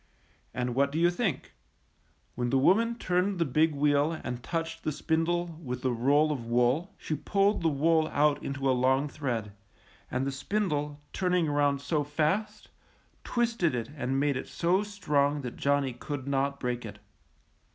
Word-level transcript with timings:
And 0.51 0.73
what 0.73 0.91
do 0.91 0.97
you 0.97 1.11
think? 1.11 1.53
When 2.33 2.49
the 2.49 2.57
wo 2.57 2.73
man 2.73 2.95
turned 2.95 3.37
the 3.37 3.45
big 3.45 3.75
wheel 3.75 4.13
and 4.23 4.41
touched 4.41 4.83
the 4.83 4.91
spindle 4.91 5.59
with 5.63 5.83
the 5.83 5.91
roll 5.91 6.31
of 6.31 6.43
wool, 6.47 6.95
she 6.97 7.13
pulled 7.13 7.61
the 7.61 7.67
wool 7.69 8.07
out 8.07 8.41
into 8.41 8.67
a 8.67 8.73
long 8.73 9.07
thread, 9.07 9.51
and 10.09 10.25
the 10.25 10.31
spindle, 10.31 10.99
turning 11.13 11.47
around 11.47 11.81
so 11.81 12.03
fast, 12.03 12.71
twisted 13.23 13.75
it 13.75 13.91
and 13.95 14.19
made 14.19 14.37
it 14.37 14.47
so 14.47 14.81
strong 14.81 15.41
that 15.41 15.55
Johnny 15.55 15.93
could 15.93 16.27
not 16.27 16.59
break 16.59 16.83
it. 16.83 16.97